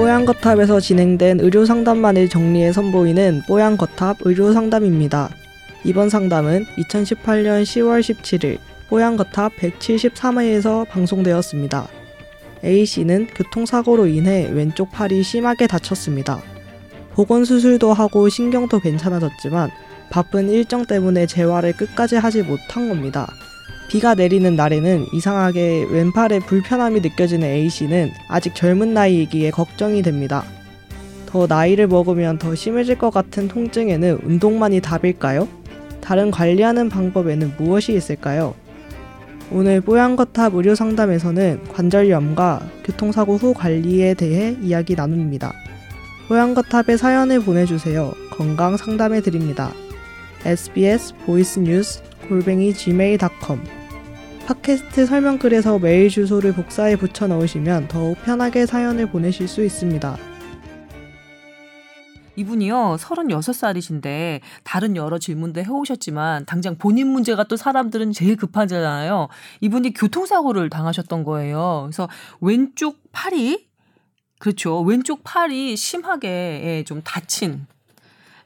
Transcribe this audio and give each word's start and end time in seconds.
뽀얀거탑에서 0.00 0.80
진행된 0.80 1.40
의료 1.40 1.66
상담만을 1.66 2.30
정리해 2.30 2.72
선보이는 2.72 3.42
뽀얀거탑 3.46 4.16
의료 4.22 4.54
상담입니다. 4.54 5.28
이번 5.84 6.08
상담은 6.08 6.64
2018년 6.78 7.64
10월 7.64 8.00
17일 8.00 8.56
뽀얀거탑 8.88 9.56
173회에서 9.56 10.88
방송되었습니다. 10.88 11.86
A씨는 12.64 13.26
교통사고로 13.34 14.06
인해 14.06 14.48
왼쪽 14.50 14.90
팔이 14.90 15.22
심하게 15.22 15.66
다쳤습니다. 15.66 16.40
보건수술도 17.12 17.92
하고 17.92 18.30
신경도 18.30 18.80
괜찮아졌지만 18.80 19.70
바쁜 20.08 20.48
일정 20.48 20.86
때문에 20.86 21.26
재활을 21.26 21.74
끝까지 21.74 22.16
하지 22.16 22.42
못한 22.42 22.88
겁니다. 22.88 23.30
비가 23.90 24.14
내리는 24.14 24.54
날에는 24.54 25.06
이상하게 25.12 25.88
왼팔에 25.90 26.38
불편함이 26.46 27.00
느껴지는 27.00 27.48
A씨는 27.48 28.12
아직 28.28 28.54
젊은 28.54 28.94
나이이기에 28.94 29.50
걱정이 29.50 30.02
됩니다. 30.02 30.44
더 31.26 31.48
나이를 31.48 31.88
먹으면 31.88 32.38
더 32.38 32.54
심해질 32.54 32.98
것 32.98 33.10
같은 33.10 33.48
통증에는 33.48 34.20
운동만이 34.22 34.80
답일까요? 34.80 35.48
다른 36.00 36.30
관리하는 36.30 36.88
방법에는 36.88 37.54
무엇이 37.58 37.92
있을까요? 37.92 38.54
오늘 39.50 39.80
뽀얀거탑 39.80 40.54
의료 40.54 40.76
상담에서는 40.76 41.64
관절염과 41.72 42.62
교통사고 42.84 43.38
후 43.38 43.52
관리에 43.54 44.14
대해 44.14 44.56
이야기 44.62 44.94
나눕니다. 44.94 45.52
뽀얀거탑에 46.28 46.96
사연을 46.96 47.40
보내주세요. 47.40 48.12
건강 48.30 48.76
상담해 48.76 49.20
드립니다. 49.20 49.72
sbs 50.44 51.12
보이스 51.26 51.58
뉴스 51.58 52.04
골뱅이 52.28 52.72
gmail.com 52.72 53.79
팟캐스트 54.50 55.06
설명글에서 55.06 55.78
메일 55.78 56.08
주소를 56.08 56.52
복사해 56.54 56.96
붙여 56.96 57.28
넣으시면 57.28 57.86
더욱 57.86 58.20
편하게 58.24 58.66
사연을 58.66 59.08
보내실 59.08 59.46
수 59.46 59.62
있습니다. 59.62 60.16
이분이요, 62.34 62.96
36살이신데, 62.98 64.40
다른 64.64 64.96
여러 64.96 65.20
질문도 65.20 65.62
해오셨지만, 65.62 66.46
당장 66.46 66.76
본인 66.78 67.06
문제가 67.06 67.44
또 67.44 67.56
사람들은 67.56 68.10
제일 68.10 68.34
급하잖아요. 68.34 69.28
이분이 69.60 69.94
교통사고를 69.94 70.68
당하셨던 70.68 71.22
거예요. 71.22 71.82
그래서 71.84 72.08
왼쪽 72.40 72.98
팔이, 73.12 73.68
그렇죠. 74.40 74.80
왼쪽 74.80 75.22
팔이 75.22 75.76
심하게 75.76 76.28
예, 76.64 76.84
좀 76.84 77.02
다친 77.04 77.68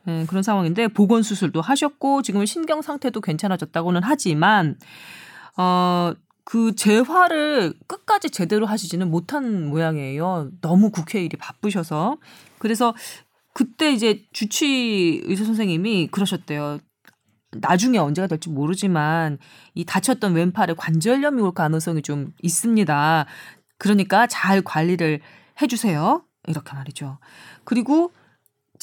예, 0.07 0.27
그런 0.29 0.43
상황인데, 0.43 0.89
보건수술도 0.89 1.63
하셨고, 1.63 2.21
지금 2.21 2.45
신경 2.45 2.83
상태도 2.83 3.23
괜찮아졌다고는 3.23 4.03
하지만, 4.05 4.77
어, 5.57 6.13
그 6.45 6.75
재활을 6.75 7.75
끝까지 7.87 8.31
제대로 8.31 8.67
하시지는 8.67 9.11
못한 9.11 9.69
모양이에요. 9.69 10.51
너무 10.61 10.91
국회 10.91 11.25
일이 11.25 11.37
바쁘셔서. 11.37 12.19
그래서 12.59 12.95
그때 13.53 13.93
이제 13.93 14.25
주치 14.33 15.23
의사 15.25 15.45
선생님이 15.45 16.09
그러셨대요. 16.09 16.79
나중에 17.53 17.99
언제가 17.99 18.27
될지 18.27 18.51
모르지만 18.51 19.39
이 19.75 19.85
다쳤던 19.85 20.35
왼팔에 20.35 20.75
관절염이 20.77 21.41
올 21.41 21.53
가능성이 21.53 22.03
좀 22.03 22.33
있습니다. 22.43 23.27
그러니까 23.79 24.27
잘 24.27 24.61
관리를 24.63 25.21
해주세요. 25.63 26.25
이렇게 26.49 26.75
말이죠. 26.75 27.19
그리고 27.65 28.13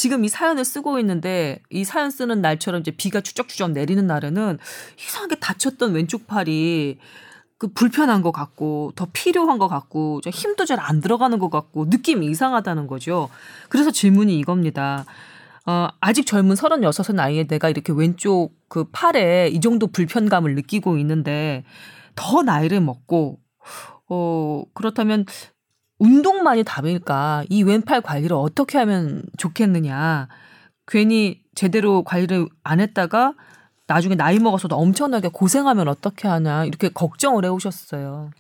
지금 0.01 0.25
이 0.25 0.29
사연을 0.29 0.65
쓰고 0.65 0.97
있는데 0.97 1.61
이 1.69 1.83
사연 1.83 2.09
쓰는 2.09 2.41
날처럼 2.41 2.81
이제 2.81 2.89
비가 2.89 3.21
추적추적 3.21 3.69
내리는 3.69 4.07
날에는 4.07 4.57
이상하게 4.97 5.35
다쳤던 5.35 5.93
왼쪽 5.93 6.25
팔이 6.25 6.97
그 7.59 7.67
불편한 7.67 8.23
것 8.23 8.31
같고 8.31 8.93
더 8.95 9.07
필요한 9.13 9.59
것 9.59 9.67
같고 9.67 10.21
힘도 10.25 10.65
잘 10.65 10.79
안 10.79 11.01
들어가는 11.01 11.37
것 11.37 11.51
같고 11.51 11.85
느낌이 11.85 12.25
이상하다는 12.25 12.87
거죠. 12.87 13.29
그래서 13.69 13.91
질문이 13.91 14.39
이겁니다. 14.39 15.05
어, 15.67 15.89
아직 15.99 16.25
젊은 16.25 16.55
36의 16.55 17.13
나이에 17.13 17.43
내가 17.43 17.69
이렇게 17.69 17.93
왼쪽 17.93 18.53
그 18.69 18.85
팔에 18.85 19.49
이 19.49 19.59
정도 19.59 19.85
불편감을 19.85 20.55
느끼고 20.55 20.97
있는데 20.97 21.63
더 22.15 22.41
나이를 22.41 22.81
먹고 22.81 23.37
어, 24.09 24.63
그렇다면 24.73 25.27
운동만이 26.01 26.63
답일까? 26.63 27.43
이 27.47 27.61
왼팔 27.61 28.01
관리를 28.01 28.35
어떻게 28.35 28.79
하면 28.79 29.21
좋겠느냐? 29.37 30.29
괜히 30.87 31.43
제대로 31.53 32.03
관리를 32.03 32.47
안 32.63 32.79
했다가 32.79 33.35
나중에 33.85 34.15
나이 34.15 34.39
먹어서도 34.39 34.75
엄청나게 34.75 35.29
고생하면 35.31 35.87
어떻게 35.87 36.27
하냐 36.27 36.65
이렇게 36.65 36.89
걱정을 36.89 37.45
해오셨어요. 37.45 38.31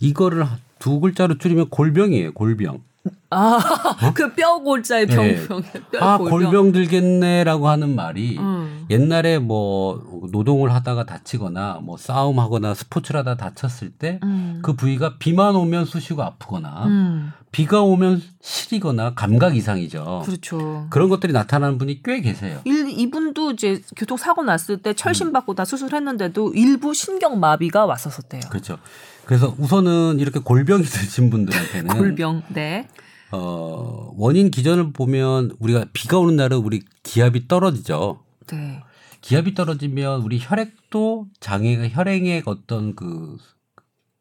이거를 0.00 0.44
두 0.80 0.98
글자로 0.98 1.38
줄이면 1.38 1.68
골병이에요. 1.70 2.32
골병. 2.32 2.82
아, 3.30 3.58
어? 4.02 4.14
그 4.14 4.32
뼈골자의 4.34 5.06
병병. 5.06 5.62
네. 5.62 5.98
아, 6.00 6.18
골병 6.18 6.72
들겠네라고 6.72 7.68
하는 7.68 7.94
말이 7.94 8.38
음. 8.38 8.86
옛날에 8.90 9.38
뭐 9.38 10.30
노동을 10.30 10.72
하다가 10.72 11.04
다치거나 11.04 11.80
뭐 11.82 11.96
싸움하거나 11.96 12.74
스포츠를 12.74 13.20
하다 13.20 13.36
다쳤을 13.36 13.90
때그 13.90 14.26
음. 14.26 14.60
그 14.62 14.74
부위가 14.74 15.16
비만 15.18 15.56
오면 15.56 15.84
쑤시고 15.84 16.22
아프거나 16.22 16.86
음. 16.86 17.32
비가 17.50 17.82
오면 17.82 18.20
시리거나 18.40 19.14
감각 19.14 19.56
이상이죠. 19.56 20.22
그렇죠. 20.24 20.86
그런 20.90 21.08
것들이 21.08 21.32
나타나는 21.32 21.78
분이 21.78 22.02
꽤 22.02 22.20
계세요. 22.20 22.60
일, 22.64 22.88
이분도 22.88 23.52
이제 23.52 23.80
교통 23.96 24.16
사고 24.16 24.42
났을 24.42 24.78
때 24.78 24.92
철심 24.92 25.32
받고 25.32 25.54
다 25.54 25.64
수술했는데도 25.64 26.52
일부 26.54 26.94
신경 26.94 27.38
마비가 27.38 27.86
왔었었대요. 27.86 28.42
그렇죠. 28.50 28.78
그래서 29.26 29.54
우선은 29.58 30.18
이렇게 30.20 30.40
골병이 30.40 30.84
드신 30.84 31.30
분들한테는 31.30 31.96
골병, 31.96 32.42
네. 32.48 32.88
어, 33.30 34.12
원인 34.16 34.50
기전을 34.50 34.92
보면 34.92 35.56
우리가 35.58 35.86
비가 35.92 36.18
오는 36.18 36.36
날은 36.36 36.58
우리 36.58 36.82
기압이 37.02 37.48
떨어지죠. 37.48 38.20
네. 38.46 38.80
기압이 39.20 39.54
떨어지면 39.54 40.20
우리 40.22 40.38
혈액도 40.40 41.28
장애가 41.40 41.88
혈행에 41.88 42.42
어떤 42.44 42.94
그 42.94 43.38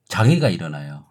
장애가 0.08 0.50
일어나요. 0.50 1.06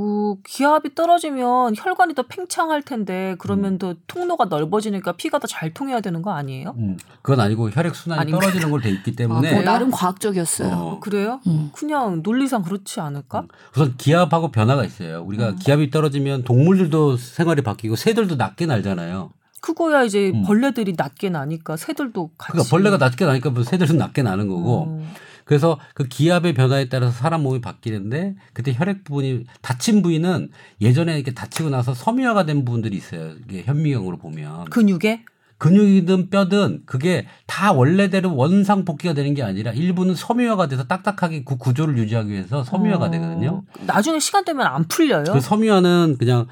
어, 0.00 0.36
기압이 0.46 0.94
떨어지면 0.94 1.74
혈관이 1.76 2.14
더 2.14 2.22
팽창할 2.22 2.82
텐데 2.82 3.34
그러면 3.38 3.72
음. 3.74 3.78
더 3.78 3.94
통로가 4.06 4.44
넓어지니까 4.44 5.12
피가 5.12 5.38
더 5.40 5.48
잘 5.48 5.72
통해야 5.74 6.00
되는 6.00 6.22
거 6.22 6.30
아니에요? 6.32 6.74
음, 6.76 6.96
그건 7.22 7.40
아니고 7.40 7.70
혈액 7.70 7.94
순환이 7.96 8.20
아닌가? 8.20 8.38
떨어지는 8.40 8.70
걸 8.70 8.80
돼 8.80 8.90
있기 8.90 9.16
때문에 9.16 9.58
아, 9.58 9.62
나름 9.62 9.90
과학적이었어요. 9.90 10.72
어. 10.72 11.00
그래요? 11.00 11.40
음. 11.46 11.70
그냥 11.74 12.20
논리상 12.22 12.62
그렇지 12.62 13.00
않을까? 13.00 13.40
음. 13.40 13.48
우선 13.74 13.96
기압하고 13.96 14.50
변화가 14.52 14.84
있어요. 14.84 15.22
우리가 15.26 15.50
음. 15.50 15.56
기압이 15.56 15.90
떨어지면 15.90 16.44
동물들도 16.44 17.16
생활이 17.16 17.62
바뀌고 17.62 17.96
새들도 17.96 18.36
낮게 18.36 18.66
날잖아요. 18.66 19.30
그거야 19.60 20.04
이제 20.04 20.30
음. 20.32 20.44
벌레들이 20.44 20.94
낮게 20.96 21.30
나니까 21.30 21.76
새들도 21.76 22.30
같이. 22.38 22.52
그러니까 22.52 22.70
벌레가 22.70 22.96
낮게 22.98 23.24
나니까 23.26 23.50
뭐 23.50 23.64
새들은 23.64 23.96
낮게 23.96 24.22
나는 24.22 24.46
거고. 24.48 25.02
그래서 25.48 25.78
그 25.94 26.04
기압의 26.06 26.52
변화에 26.52 26.90
따라서 26.90 27.10
사람 27.10 27.42
몸이 27.42 27.62
바뀌는데 27.62 28.34
그때 28.52 28.74
혈액 28.76 29.02
부분이 29.02 29.46
다친 29.62 30.02
부위는 30.02 30.50
예전에 30.82 31.14
이렇게 31.14 31.32
다치고 31.32 31.70
나서 31.70 31.94
섬유화가 31.94 32.44
된 32.44 32.66
부분들이 32.66 32.98
있어요. 32.98 33.32
이게 33.48 33.62
현미경으로 33.62 34.18
보면 34.18 34.66
근육에 34.66 35.24
근육이든 35.56 36.28
뼈든 36.28 36.82
그게 36.84 37.26
다 37.46 37.72
원래대로 37.72 38.36
원상 38.36 38.84
복귀가 38.84 39.14
되는 39.14 39.32
게 39.32 39.42
아니라 39.42 39.72
일부는 39.72 40.14
섬유화가 40.14 40.68
돼서 40.68 40.84
딱딱하게 40.84 41.44
그 41.44 41.56
구조를 41.56 41.96
유지하기 41.96 42.30
위해서 42.30 42.62
섬유화가 42.62 43.06
어. 43.06 43.10
되거든요. 43.10 43.62
나중에 43.86 44.18
시간 44.18 44.44
되면 44.44 44.66
안 44.66 44.86
풀려요. 44.86 45.32
그 45.32 45.40
섬유화는 45.40 46.16
그냥 46.18 46.46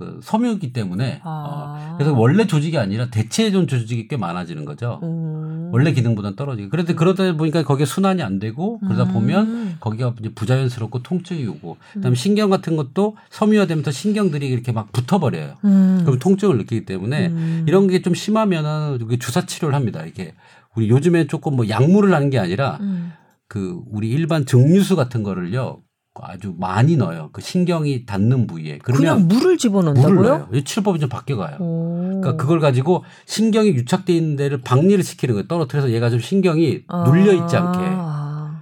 그 0.00 0.18
섬유기 0.22 0.72
때문에 0.72 1.20
아. 1.22 1.92
어, 1.92 1.96
그래서 1.96 2.14
원래 2.14 2.46
조직이 2.46 2.76
아니라 2.78 3.10
대체해준 3.10 3.68
조직이 3.68 4.08
꽤 4.08 4.16
많아지는 4.16 4.64
거죠. 4.64 4.98
음. 5.02 5.68
원래 5.72 5.92
기능보다는 5.92 6.34
떨어지고 6.34 6.70
그런데 6.70 6.94
그러다 6.94 7.36
보니까 7.36 7.62
거기에 7.62 7.84
순환이 7.86 8.22
안 8.22 8.38
되고 8.40 8.80
그러다 8.80 9.04
음. 9.04 9.12
보면 9.12 9.76
거기가 9.78 10.14
이제 10.18 10.30
부자연스럽고 10.30 11.02
통증이 11.02 11.46
오고 11.46 11.76
그다음에 11.92 12.12
음. 12.12 12.16
신경 12.16 12.50
같은 12.50 12.76
것도 12.76 13.16
섬유화되면서 13.30 13.90
신경들이 13.92 14.48
이렇게 14.48 14.72
막 14.72 14.90
붙어버려요. 14.90 15.54
음. 15.64 16.00
그럼 16.04 16.18
통증을 16.18 16.56
느끼기 16.56 16.86
때문에 16.86 17.28
음. 17.28 17.64
이런 17.68 17.86
게 17.86 18.00
좀 18.00 18.14
심하면은 18.14 18.98
주사 19.20 19.44
치료를 19.44 19.74
합니다. 19.74 20.04
이게 20.06 20.32
우리 20.74 20.88
요즘에 20.88 21.26
조금 21.26 21.56
뭐 21.56 21.68
약물을 21.68 22.14
하는 22.14 22.30
게 22.30 22.38
아니라 22.38 22.78
음. 22.80 23.12
그 23.48 23.82
우리 23.90 24.08
일반 24.08 24.46
증류수 24.46 24.96
같은 24.96 25.22
거를요 25.22 25.82
아주 26.22 26.54
많이 26.58 26.96
넣어요. 26.96 27.30
그 27.32 27.40
신경이 27.40 28.06
닿는 28.06 28.46
부위에. 28.46 28.78
그러면 28.82 29.00
그냥 29.00 29.28
물을 29.28 29.58
집어넣는다고요? 29.58 30.14
물을 30.14 30.28
넣어요. 30.30 30.64
치료법이 30.64 30.98
좀 30.98 31.08
바뀌어 31.08 31.36
가요. 31.36 31.56
그러니까 31.58 32.36
그걸 32.36 32.60
가지고 32.60 33.04
신경이 33.26 33.70
유착돼 33.70 34.12
있는 34.12 34.36
데를 34.36 34.60
박리를 34.60 35.02
시키는 35.02 35.34
거예요. 35.34 35.46
떨어뜨려서 35.48 35.90
얘가 35.90 36.10
좀 36.10 36.20
신경이 36.20 36.82
아. 36.88 37.04
눌려 37.04 37.32
있지 37.32 37.56
않게. 37.56 37.80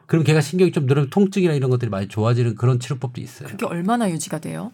그럼 0.06 0.25
걔가 0.25 0.40
신경이 0.40 0.72
좀 0.72 0.87
늘어면 0.87 1.10
통증이나 1.10 1.52
이런 1.52 1.69
것들이 1.70 1.90
많이 1.90 2.08
좋아지는 2.08 2.55
그런 2.55 2.81
치료법도 2.81 3.20
있어요. 3.20 3.49
그게 3.49 3.66
얼마나 3.66 4.10
유지가 4.10 4.38
돼요? 4.38 4.72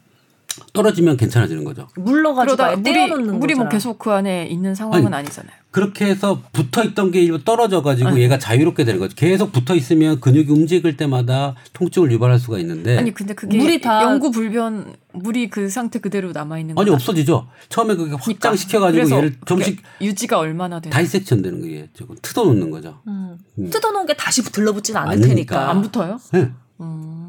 떨어지면 0.73 1.17
괜찮아지는 1.17 1.65
거죠. 1.65 1.89
물러가지고 1.97 2.77
물이, 2.77 3.15
물이 3.15 3.55
뭐 3.55 3.69
계속 3.69 3.99
그 3.99 4.11
안에 4.11 4.47
있는 4.47 4.75
상황은 4.75 5.13
아니, 5.13 5.29
잖아요 5.29 5.55
그렇게 5.71 6.07
해서 6.07 6.41
붙어 6.53 6.85
있던 6.85 7.11
게 7.11 7.21
일부 7.21 7.43
떨어져 7.43 7.83
가지고 7.83 8.11
아. 8.11 8.17
얘가 8.17 8.39
자유롭게 8.39 8.85
되는 8.85 9.01
거죠. 9.01 9.15
계속 9.17 9.53
붙어 9.53 9.75
있으면 9.75 10.21
근육이 10.21 10.49
움직일 10.49 10.97
때마다 10.97 11.57
통증을 11.73 12.13
유발할 12.13 12.39
수가 12.39 12.59
있는데 12.61 12.97
아니 12.97 13.13
근데 13.13 13.35
그게 13.35 13.59
물이 13.59 13.81
다 13.81 14.03
영구 14.05 14.31
불변 14.31 14.95
물이 15.13 15.51
그 15.51 15.69
상태 15.69 15.99
그대로 15.99 16.33
남아 16.33 16.61
있는 16.61 16.79
아니 16.79 16.91
없어지죠. 16.91 17.49
처음에 17.69 17.97
그게 17.97 18.15
확장 18.19 18.55
시켜 18.55 18.79
가지고 18.79 19.11
얘를 19.17 19.37
좀씩 19.45 19.83
유지가 20.01 20.39
얼마나 20.39 20.81
되는 20.81 20.93
다이섹션 20.93 21.43
되는 21.43 21.61
거예요. 21.61 21.87
조금 21.95 22.17
뜯어 22.23 22.45
놓는 22.45 22.71
거죠. 22.71 23.01
음. 23.09 23.37
음. 23.59 23.71
뜯어 23.71 23.91
놓은 23.91 24.07
게 24.07 24.15
다시 24.15 24.43
들러붙지는 24.45 25.01
않을 25.01 25.21
테니까 25.21 25.71
안 25.71 25.83
붙어요? 25.83 26.19
네. 26.33 26.53
음. 26.81 27.24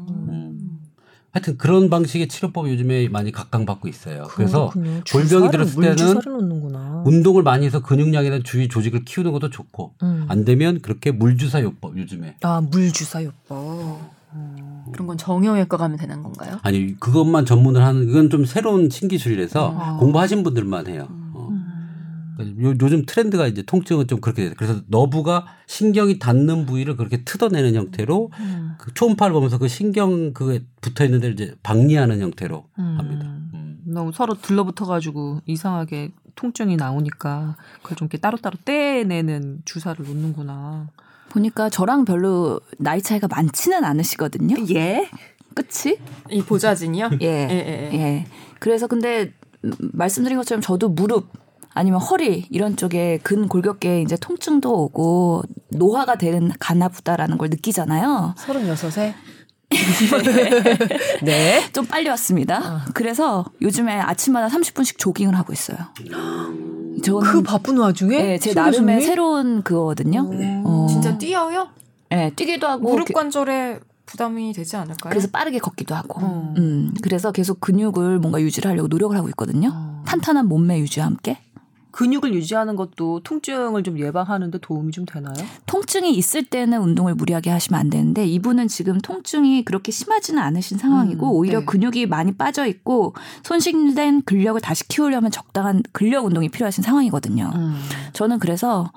하여튼 1.36 1.58
그런 1.58 1.90
방식의 1.90 2.28
치료법 2.28 2.70
요즘에 2.70 3.10
많이 3.10 3.30
각광받고 3.30 3.88
있어요. 3.88 4.26
그래서 4.30 4.72
골병이 5.12 5.50
들었을 5.50 5.82
때는 5.82 7.02
운동을 7.04 7.42
많이 7.42 7.66
해서 7.66 7.82
근육량이나 7.82 8.40
주위 8.42 8.68
조직을 8.68 9.04
키우는 9.04 9.32
것도 9.32 9.50
좋고 9.50 9.92
음. 10.02 10.24
안 10.28 10.46
되면 10.46 10.80
그렇게 10.80 11.10
물주사 11.10 11.60
요법 11.60 11.98
요즘에 11.98 12.36
아 12.40 12.62
물주사 12.62 13.22
요법 13.22 14.00
음. 14.32 14.84
그런 14.92 15.08
건 15.08 15.18
정형외과 15.18 15.76
가면 15.76 15.98
되는 15.98 16.22
건가요? 16.22 16.58
아니 16.62 16.98
그것만 16.98 17.44
전문을 17.44 17.84
하는 17.84 18.08
이건 18.08 18.30
좀 18.30 18.46
새로운 18.46 18.88
신기술이라서 18.88 19.70
음. 19.72 19.98
공부하신 19.98 20.42
분들만 20.42 20.86
해요. 20.86 21.06
음. 21.10 21.25
어. 22.38 22.42
요, 22.42 22.74
요즘 22.80 23.04
트렌드가 23.06 23.46
이제 23.46 23.62
통증은 23.62 24.06
좀 24.06 24.20
그렇게 24.20 24.44
돼요. 24.44 24.54
그래서 24.56 24.80
너부가 24.88 25.46
신경이 25.66 26.18
닿는 26.18 26.66
부위를 26.66 26.96
그렇게 26.96 27.24
뜯어내는 27.24 27.74
형태로 27.74 28.30
음. 28.38 28.74
그 28.78 28.92
초음파를 28.94 29.32
보면서 29.32 29.58
그 29.58 29.68
신경 29.68 30.32
그게 30.32 30.64
붙어 30.80 31.04
있는 31.04 31.20
데를 31.20 31.34
이제 31.34 31.54
박리하는 31.62 32.20
형태로 32.20 32.68
음. 32.78 32.96
합니다. 32.98 33.26
음. 33.54 33.78
너무 33.84 34.12
서로 34.12 34.34
들러붙어 34.34 34.84
가지고 34.84 35.40
이상하게 35.46 36.12
통증이 36.34 36.76
나오니까 36.76 37.56
그걸 37.82 37.96
좀 37.96 38.06
이렇게 38.06 38.18
따로따로 38.18 38.56
떼내는 38.64 39.62
주사를 39.64 40.04
놓는구나. 40.04 40.88
보니까 41.30 41.68
저랑 41.68 42.04
별로 42.04 42.60
나이 42.78 43.02
차이가 43.02 43.26
많지는 43.28 43.84
않으시거든요. 43.84 44.56
예. 44.74 45.08
그치? 45.54 45.98
이 46.30 46.42
보자진이요? 46.42 47.10
예. 47.22 47.26
예, 47.26 47.50
예, 47.50 47.90
예. 47.92 47.98
예. 47.98 48.26
그래서 48.58 48.86
근데 48.86 49.32
말씀드린 49.78 50.36
것처럼 50.36 50.60
저도 50.60 50.88
무릎 50.90 51.30
아니면 51.76 52.00
허리 52.00 52.46
이런 52.48 52.74
쪽에 52.74 53.18
근 53.22 53.48
골격계에 53.48 54.00
이제 54.00 54.16
통증도 54.18 54.72
오고 54.72 55.42
노화가 55.72 56.16
되는 56.16 56.50
가나 56.58 56.88
보다라는 56.88 57.36
걸 57.36 57.50
느끼잖아요. 57.50 58.34
36세? 58.38 59.12
네. 61.22 61.60
좀 61.74 61.84
빨리 61.84 62.08
왔습니다. 62.08 62.58
어. 62.60 62.80
그래서 62.94 63.44
요즘에 63.60 63.92
아침마다 63.92 64.48
30분씩 64.48 64.96
조깅을 64.98 65.36
하고 65.36 65.52
있어요. 65.52 65.76
저는 67.04 67.20
그 67.30 67.42
바쁜 67.42 67.76
와중에 67.76 68.22
네, 68.22 68.38
제 68.38 68.54
나름의 68.54 69.02
새로운 69.02 69.62
그거거든요. 69.62 70.30
어. 70.64 70.86
진짜 70.88 71.18
뛰어요? 71.18 71.68
네, 72.08 72.32
뛰기도 72.34 72.66
하고 72.66 72.90
무릎 72.90 73.12
관절에 73.12 73.80
부담이 74.06 74.54
되지 74.54 74.76
않을까요? 74.76 75.10
그래서 75.10 75.28
빠르게 75.30 75.58
걷기도 75.58 75.94
하고. 75.94 76.20
어. 76.24 76.54
음, 76.56 76.94
그래서 77.02 77.32
계속 77.32 77.60
근육을 77.60 78.18
뭔가 78.18 78.40
유지를 78.40 78.70
하려고 78.70 78.88
노력을 78.88 79.14
하고 79.14 79.28
있거든요. 79.28 79.72
어. 79.74 80.02
탄탄한 80.06 80.48
몸매 80.48 80.78
유지와 80.78 81.04
함께. 81.04 81.38
근육을 81.96 82.34
유지하는 82.34 82.76
것도 82.76 83.20
통증을 83.20 83.82
좀 83.82 83.98
예방하는데 83.98 84.58
도움이 84.58 84.92
좀 84.92 85.06
되나요? 85.06 85.34
통증이 85.64 86.12
있을 86.12 86.44
때는 86.44 86.78
운동을 86.82 87.14
무리하게 87.14 87.48
하시면 87.48 87.80
안 87.80 87.88
되는데 87.88 88.26
이분은 88.26 88.68
지금 88.68 88.98
통증이 89.00 89.64
그렇게 89.64 89.90
심하지는 89.92 90.42
않으신 90.42 90.76
상황이고 90.76 91.26
음, 91.26 91.32
오히려 91.32 91.60
네. 91.60 91.64
근육이 91.64 92.04
많이 92.04 92.32
빠져 92.32 92.66
있고 92.66 93.14
손실된 93.44 94.22
근력을 94.26 94.60
다시 94.60 94.86
키우려면 94.88 95.30
적당한 95.30 95.82
근력 95.92 96.26
운동이 96.26 96.50
필요하신 96.50 96.84
상황이거든요. 96.84 97.50
음. 97.54 97.80
저는 98.12 98.40
그래서 98.40 98.92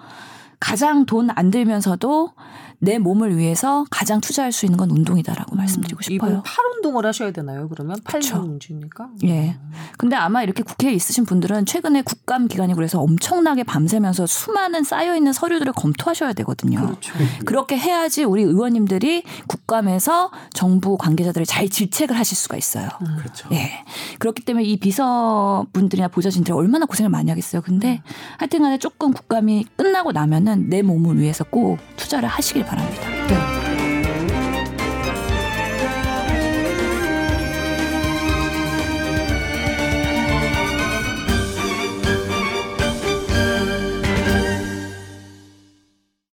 가장 0.60 1.06
돈 1.06 1.30
안 1.34 1.52
들면서도 1.52 2.34
내 2.80 2.98
몸을 2.98 3.38
위해서 3.38 3.86
가장 3.90 4.22
투자할 4.22 4.52
수 4.52 4.66
있는 4.66 4.78
건 4.78 4.90
운동이다라고 4.90 5.56
음, 5.56 5.58
말씀드리고 5.58 6.02
싶어요. 6.02 6.30
이분 6.30 6.44
팔 6.44 6.66
운동을 6.76 7.06
하셔야 7.06 7.32
되나요? 7.32 7.68
그러면 7.68 7.98
팔 8.06 8.22
문제니까. 8.22 9.10
예. 9.26 9.58
근데 9.98 10.16
아마 10.16 10.44
이렇게 10.44 10.64
국회에 10.64 10.94
있으신 10.94 11.26
분들은 11.26 11.66
최근에 11.66 12.04
국감 12.04 12.48
기간이고 12.48 12.78
그래서 12.78 13.02
엄청나게 13.02 13.64
밤새면서 13.64 14.26
수많은 14.26 14.84
쌓여 14.84 15.16
있는 15.16 15.34
서류들을 15.34 15.74
검토하셔야 15.74 16.34
되거든요. 16.34 16.80
그렇죠. 16.80 17.14
그렇게 17.46 17.78
해야지 17.78 18.24
우리 18.24 18.44
의원님들이 18.44 19.24
국감에서 19.48 20.32
정부 20.54 20.98
관계자들을 20.98 21.46
잘 21.46 21.68
질책을 21.68 22.18
하실 22.18 22.38
수가 22.38 22.56
있어요. 22.56 22.88
음. 23.02 23.18
그렇죠. 23.20 23.50
예. 23.52 23.84
그렇기 24.20 24.46
때문에 24.46 24.66
이 24.66 24.78
비서분들이나 24.78 26.08
보좌진들이 26.08 26.54
얼마나 26.54 26.86
고생을 26.86 27.10
많이 27.10 27.30
하겠어요. 27.30 27.62
근데 27.62 28.02
음. 28.06 28.12
하여튼간에 28.38 28.78
조금 28.78 29.12
국감이 29.12 29.66
끝나고 29.76 30.14
나면은 30.14 30.70
내 30.70 30.82
몸을 30.82 31.20
위해서 31.20 31.44
꼭 31.44 31.78
투자를 31.98 32.30
하시길 32.30 32.69
바랍니다. 32.70 33.10
네. 33.28 33.59